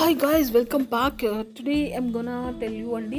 Hi 0.00 0.14
guys 0.22 0.50
welcome 0.50 0.84
back 0.92 1.22
today 1.56 1.74
I'm 1.96 2.06
gonna 2.14 2.36
tell 2.60 2.76
you 2.76 2.90
అండి 2.96 3.18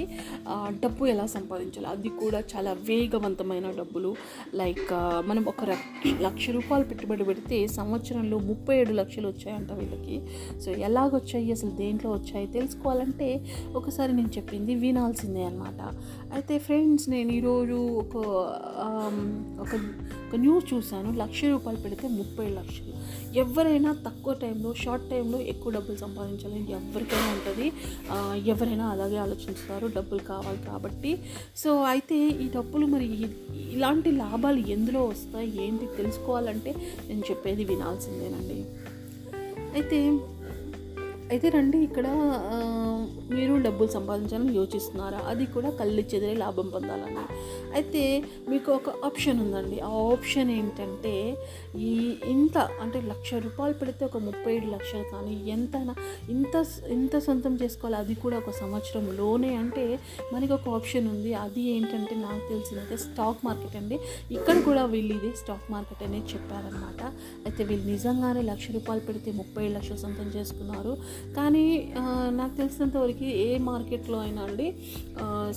డబ్బు 0.84 1.06
ఎలా 1.06 1.26
సంపాదించాలి? 1.26 1.88
అది 1.88 2.10
కూడా 2.10 2.40
చాలా 2.56 2.72
వేగవంతమైన 2.72 3.68
డబ్బులు. 3.70 4.16
లైక్ 4.56 4.94
మనం 5.28 5.46
ఒక 5.48 5.66
లక్ష 6.22 6.50
రూపాయలు 6.50 6.86
పెట్టుబడి 6.86 7.24
పెడితే 7.24 7.68
సంవత్సరంలో 7.68 8.38
ముప్పై 8.40 8.78
ఏడు 8.78 8.94
లక్షలు 8.94 9.28
వచ్చాయంట 9.28 9.72
వీళ్ళకి. 9.72 10.18
సో 10.62 10.72
ఎలాగొచ్చాయి? 10.72 11.52
అసలు 11.52 11.70
దేంట్లో 11.70 12.12
వచ్చాయి? 12.12 12.48
తెలుసుకోవాలంటే 12.48 13.30
ఒకసారి 13.76 14.14
నేను 14.14 14.32
చెప్పింది 14.38 14.76
వినాల్సిందే 14.76 15.44
అనమాట 15.44 15.82
అయితే 16.34 16.60
ఫ్రెండ్స్ 16.60 17.10
నేను 17.10 17.32
ఈరోజు 17.32 17.74
ఒక 17.74 18.16
ఒక 19.62 19.74
ఒక 20.28 20.36
న్యూస్ 20.36 20.74
చూశాను. 20.74 21.10
లక్ష 21.18 21.46
రూపాయలు 21.46 21.80
పెడితే 21.82 22.08
ముప్పై 22.08 22.50
లక్షలు. 22.50 22.92
ఎవరైనా 23.38 23.92
తక్కువ 24.06 24.34
టైంలో 24.34 24.74
షార్ట్ 24.74 25.10
టైంలో 25.10 25.40
ఎక్కువ 25.42 25.72
డబ్బులు 25.72 25.98
సంపాదించాలని 25.98 26.72
ఎవరికైనా 26.72 27.30
ఉంటుంది. 27.34 27.68
ఎవరైనా 28.50 28.86
అలాగే 28.88 29.18
ఆలోచిస్తారు. 29.18 29.88
డబ్బులు 29.96 30.20
కావాలి 30.32 30.62
కాబట్టి. 30.70 31.12
సో 31.58 31.72
అయితే 31.92 32.20
ఈ 32.44 32.48
డబ్బులు 32.56 32.86
మరి 32.86 33.08
ఇలాంటి 33.76 34.12
లాభాలు 34.24 34.62
ఎందులో 34.76 35.02
వస్తాయి? 35.06 35.52
ఏంటి 35.66 35.86
తెలుసుకోవాలంటే 35.98 36.72
నేను 37.08 37.24
చెప్పేది 37.30 37.66
వినాల్సిందేనండి. 37.66 38.60
అయితే 39.78 39.98
అయితే 41.34 41.48
రండి 41.56 41.78
ఇక్కడ 41.88 42.08
మీరు 43.34 43.54
డబ్బులు 43.66 43.90
సంపాదించాలని 43.96 44.54
యోచిస్తున్నారా? 44.58 45.20
అది 45.32 45.46
కూడా 45.54 45.70
కళ్ళు 45.80 46.02
చెదిరే 46.12 46.34
లాభం 46.42 46.68
పొందాలని 46.74 47.24
అయితే 47.78 48.02
మీకు 48.52 48.70
ఒక 48.78 48.90
ఆప్షన్ 49.08 49.38
ఉందండి. 49.44 49.78
ఆ 49.90 49.92
ఆప్షన్ 50.14 50.50
ఏంటంటే 50.58 51.14
ఈ 51.90 51.92
ఇంత 52.34 52.58
అంటే 52.84 53.00
లక్ష 53.12 53.30
రూపాయలు 53.46 53.76
పెడితే 53.82 54.04
ఒక 54.10 54.20
ముప్పై 54.28 54.52
ఏడు 54.56 54.68
లక్షలు 54.76 55.06
కానీ 55.14 55.36
ఎంత 55.56 55.76
ఇంత 56.36 56.56
ఇంత 56.98 57.14
సొంతం 57.28 57.54
చేసుకోవాలి 57.62 57.98
అది 58.04 58.16
కూడా 58.24 58.38
ఒక 58.44 58.54
సంవత్సరంలోనే 58.62 59.52
అంటే 59.62 59.86
మనకి 60.34 60.54
ఒక 60.58 60.68
ఆప్షన్ 60.80 61.08
ఉంది. 61.14 61.32
అది 61.46 61.64
ఏంటంటే 61.76 62.18
నాకు 62.26 62.44
తెలిసినైతే 62.52 62.98
స్టాక్ 63.06 63.42
మార్కెట్ 63.48 63.78
అండి. 63.82 64.00
ఇక్కడ 64.38 64.58
కూడా 64.68 64.86
వీళ్ళు 64.96 65.14
ఇదే 65.20 65.32
స్టాక్ 65.44 65.72
మార్కెట్ 65.76 66.04
అనేది 66.10 66.30
చెప్పారనమాట 66.34 67.02
అయితే 67.48 67.62
వీళ్ళు 67.72 67.88
నిజంగానే 67.94 68.44
లక్ష 68.52 68.68
రూపాయలు 68.78 69.06
పెడితే 69.10 69.32
ముప్పై 69.42 69.64
ఏడు 69.66 69.76
లక్షలు 69.80 70.02
సొంతం 70.06 70.30
చేసుకున్నారు. 70.38 70.94
కానీ 71.38 71.94
నాకు 72.40 72.54
తెలిసినంత 72.58 72.98
వరకు 72.98 73.26
ఏ 73.44 73.58
మార్కెట్లో 73.58 74.20
అయినా 74.20 74.42
అండి 74.42 74.68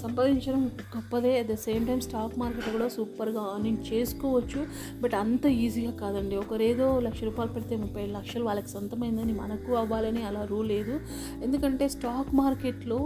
సంపాదించడం 0.02 0.62
గొప్పదే. 0.96 1.38
At 1.38 1.48
the 1.48 1.54
same 1.54 1.86
time 1.86 2.00
stock 2.00 2.38
market 2.38 2.68
కూడా 2.76 2.88
సూపర్గా 2.88 3.42
అర్నింగ్ 3.54 3.82
చేసుకోవచ్చు. 3.92 4.66
బట్ 5.00 5.14
అంత 5.14 5.46
ఈజీగా 5.46 5.90
కాదండి. 6.02 6.36
ఒకరేదో 6.36 7.00
లక్ష 7.00 7.24
రూపాయలు 7.24 7.52
పెడితే 7.52 7.76
ముప్పై 7.76 8.06
లక్షలు 8.06 8.44
వాళ్ళకి 8.44 8.68
సొంతమైందని 8.68 9.32
మనకు 9.32 9.72
అవ్వాలని 9.74 10.22
అలా 10.22 10.44
రూల్ 10.44 10.68
లేదు. 10.68 11.00
ఎందుకంటే 11.42 11.88
స్టాక్ 11.88 12.34
మార్కెట్లో 12.34 12.98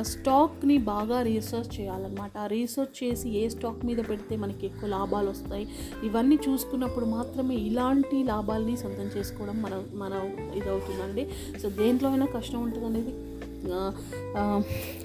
స్టాక్ని 0.00 0.78
బాగా 0.92 1.22
రీసెర్చ్ 1.22 1.80
చేయాలన్నమాట. 1.80 2.32
ఆ 2.38 2.46
రీసెర్చ్ 2.46 2.96
చేసి 3.02 3.30
ఏ 3.38 3.48
స్టాక్ 3.48 3.84
మీద 3.86 4.00
పెడితే 4.08 4.36
మనకి 4.36 4.66
ఎక్కువ 4.66 4.88
లాభాలు 4.88 5.30
వస్తాయి. 5.30 5.68
ఇవన్నీ 6.04 6.38
చూసుకున్నప్పుడు 6.48 7.06
మాత్రమే 7.16 7.54
ఇలాంటి 7.54 8.18
లాభాలని 8.24 8.76
సొంతం 8.76 9.08
చేసుకోవడం 9.16 9.58
మన 9.62 9.74
మన 10.02 10.14
ఇదవుతుందండి. 10.56 11.24
సో 11.62 11.68
దే 11.80 11.88
దేంట్లో 11.92 12.10
అయినా 12.10 12.26
కష్టం 12.34 12.62
ఉంటుంది 12.62 12.86
అనేది 12.86 13.12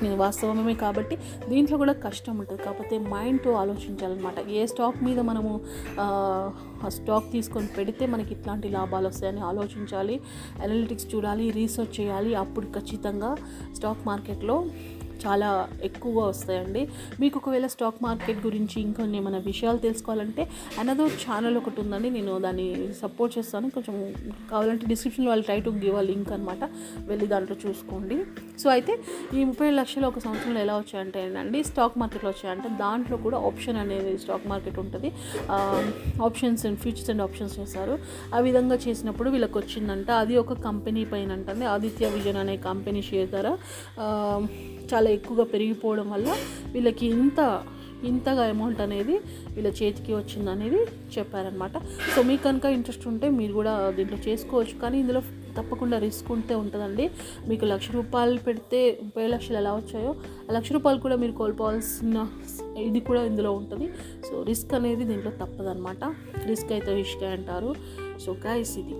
నేను 0.03 0.15
వాస్తవమే 0.15 0.73
కాబట్టి 0.73 1.15
దీంట్లో 1.49 1.77
కూడా 1.77 1.93
కష్టం 2.05 2.37
ఉంటుంది. 2.37 2.63
కాకపోతే 2.63 2.97
మైండ్తో 3.09 3.51
ఆలోచించాలన్నమాట. 3.53 4.49
ఏ 4.49 4.65
స్టాక్ 4.65 5.03
మీద 5.03 5.19
మనము 5.19 5.51
ఆ, 5.99 6.05
స్టాక్ 6.87 7.31
తీసుకొని 7.31 7.67
పెడితే 7.77 8.05
మనకి 8.05 8.33
ఇట్లాంటి 8.33 8.69
లాభాలు 8.69 9.07
వస్తాయని 9.07 9.41
ఆలోచించాలి 9.41 10.15
అనలిటిక్స్ 10.63 11.15
చూడాలి 11.15 11.51
రీసెర్చ్ 11.51 12.01
చేయాలి. 12.01 12.35
అప్పుడు 12.35 12.65
ఖచ్చితంగా 12.75 13.31
స్టాక్ 13.75 14.07
మార్కెట్లో 14.07 14.57
చాలా 15.25 15.49
ఎక్కువగా 15.89 16.23
వస్తాయండి. 16.31 16.83
మీకు 17.21 17.35
ఒకవేళ 17.39 17.67
స్టాక్ 17.75 17.99
మార్కెట్ 18.07 18.39
గురించి 18.47 18.77
ఇంకొన్ని 18.81 19.17
ఏమైనా 19.21 19.41
విషయాలు 19.51 19.81
తెలుసుకోవాలంటే 19.87 20.43
అనదర్ 20.81 21.13
ఛానల్ 21.23 21.57
ఒకటి 21.61 21.81
ఉందండి. 21.83 22.09
నేను 22.17 22.33
దాన్ని 22.45 22.67
సపోర్ట్ 23.01 23.33
చేస్తాను. 23.37 23.69
కొంచెం 23.75 23.95
కావాలంటే 24.51 24.85
డిస్క్రిప్షన్లో 24.91 25.31
వాళ్ళు 25.31 25.45
ట్రై 25.49 25.59
టు 25.67 25.73
గివ్ 25.83 25.97
ఆ 26.01 26.03
లింక్ 26.11 26.31
అనమాట 26.37 26.63
వెళ్ళి 27.11 27.27
దాంట్లో 27.33 27.57
చూసుకోండి. 27.65 28.17
సో 28.61 28.67
అయితే 28.75 28.93
ఈ 29.37 29.43
ముప్పై 29.49 29.69
లక్షలు 29.79 30.05
ఒక 30.11 30.19
సంవత్సరంలో 30.25 30.61
ఎలా 30.65 30.75
వచ్చాయంటే 30.81 31.23
అండి 31.43 31.59
స్టాక్ 31.71 31.97
మార్కెట్లో 32.01 32.29
వచ్చాయంటే 32.33 32.69
దాంట్లో 32.83 33.17
కూడా 33.25 33.37
ఆప్షన్ 33.49 33.77
అనేది 33.83 34.11
స్టాక్ 34.23 34.47
మార్కెట్ 34.53 34.79
ఉంటుంది. 34.85 35.11
Options 36.27 36.63
and 36.67 36.79
futures 36.83 37.11
and 37.13 37.23
options 37.27 37.55
చేస్తారు 37.59 37.95
ఆ 38.35 38.39
విధంగా 38.47 38.77
చేసినప్పుడు 38.87 39.29
వీళ్ళకి 39.35 39.57
వచ్చిందంట. 39.61 40.09
అది 40.23 40.35
ఒక 40.43 40.59
కంపెనీ 40.69 41.03
పైన 41.11 41.31
అంటే 41.37 41.65
ఆదిత్య 41.75 42.09
విజన్ 42.15 42.39
అనే 42.43 42.57
కంపెనీ 42.69 43.01
షేర్ 43.09 43.29
ధర. 43.35 43.47
చాలా 44.93 45.09
ఎక్కువగా 45.09 45.43
పెరిగిపోవడం 45.43 46.09
వల్ల 46.09 46.29
వీళ్ళకి 46.75 47.05
ఇంత 47.05 47.63
ఇంతగా 48.09 48.43
అమౌంట్ 48.53 48.81
అనేది 48.81 49.13
వీళ్ళ 49.53 49.67
చేతికి 49.67 50.13
వచ్చింది 50.13 50.49
అనేది 50.51 50.79
చెప్పారనమాట 51.15 51.71
సో 52.15 52.21
మీకు 52.21 52.43
కనుక 52.43 52.65
ఇంట్రెస్ట్ 52.65 53.07
ఉంటే 53.07 53.29
మీరు 53.29 53.53
కూడా 53.53 53.91
దీంట్లో 53.97 54.17
చేసుకోవచ్చు. 54.27 54.75
కానీ 54.83 54.99
ఇందులో 54.99 55.21
తప్పకుండా 55.57 55.97
రిస్క్ 55.99 56.31
ఉంటే 56.31 56.55
ఉంటుందండి. 56.55 57.09
మీకు 57.49 57.65
లక్ష 57.65 57.91
రూపాయలు 57.91 58.39
పెడితే 58.39 58.99
ముప్పై 59.03 59.27
లక్షలు 59.27 59.57
ఎలా 59.57 59.73
వచ్చాయో 59.73 60.15
ఆ 60.49 60.53
లక్ష 60.57 60.71
రూపాయలు 60.71 60.99
కూడా 60.99 61.15
మీరు 61.15 61.31
కోల్పోవాల్సిన 61.31 62.27
ఇది 62.77 62.99
కూడా 62.99 63.23
ఇందులో 63.23 63.51
ఉంటుంది. 63.51 63.87
సో 64.27 64.43
రిస్క్ 64.43 64.73
అనేది 64.73 65.05
దీంట్లో 65.05 65.31
తప్పదనమాట 65.31 66.03
రిస్క్ 66.47 66.71
అయితే 66.71 66.99
ఇష్క 67.01 67.23
అంటారు. 67.37 67.75
సో 68.25 68.37
గైస్ 68.45 68.77
ఇది. 68.79 68.95